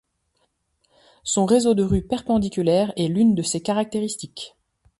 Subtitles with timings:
[1.23, 4.55] Son réseau de rues perpendiculaires est l'une de ses caractéristiques.